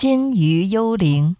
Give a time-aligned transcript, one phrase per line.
[0.00, 1.36] 金鱼幽灵。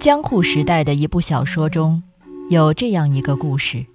[0.00, 2.02] 江户时代的一部小说中，
[2.50, 3.86] 有这样一个故事：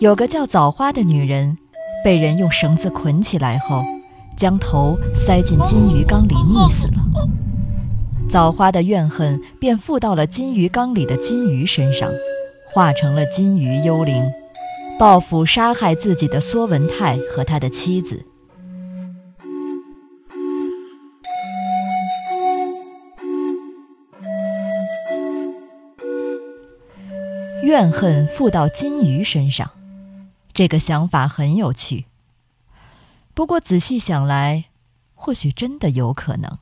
[0.00, 1.56] 有个叫枣花的女人，
[2.04, 3.84] 被人用绳子捆起来后，
[4.36, 7.28] 将头塞进金鱼缸里溺死了。
[8.28, 12.10] 枣花的怨恨便附到了金鱼缸里的金鱼身上，
[12.74, 14.24] 化成了金鱼幽灵。
[14.98, 18.24] 报复杀害自己的缩文泰和他的妻子，
[27.62, 29.70] 怨恨附到金鱼身上，
[30.54, 32.06] 这个想法很有趣。
[33.34, 34.64] 不过仔细想来，
[35.14, 36.58] 或许真的有可能。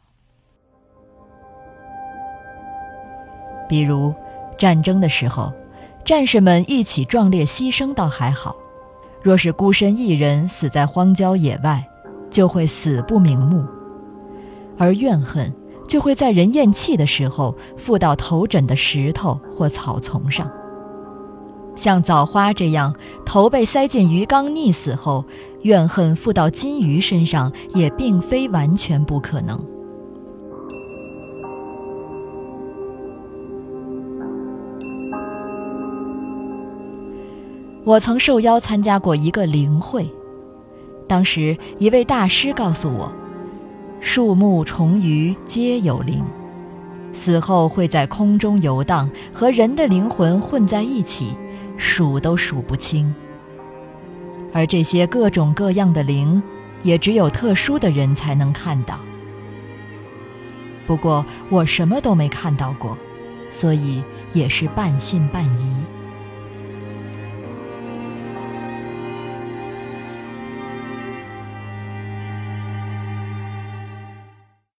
[3.68, 4.12] 比如
[4.58, 5.52] 战争的时候。
[6.04, 8.54] 战士们一起壮烈牺牲倒还好，
[9.22, 11.82] 若是孤身一人死在荒郊野外，
[12.30, 13.64] 就会死不瞑目。
[14.76, 15.50] 而怨恨
[15.88, 20.50] 就会在人咽气的时候附到头枕的石头或草丛上。
[21.74, 25.24] 像枣花这样头被塞进鱼缸溺死后，
[25.62, 29.58] 怨恨附到金鱼身上，也并非完全不可能。
[37.84, 40.10] 我曾受邀参加过一个灵会，
[41.06, 43.12] 当时一位大师告诉我，
[44.00, 46.24] 树木、虫鱼皆有灵，
[47.12, 51.36] 死后会在空中游荡，和人的灵魂混在一起，
[51.76, 53.14] 数都数不清。
[54.50, 56.42] 而这些各种各样的灵，
[56.84, 58.98] 也只有特殊的人才能看到。
[60.86, 62.96] 不过我什么都没看到过，
[63.50, 64.02] 所以
[64.32, 65.74] 也是半信半疑。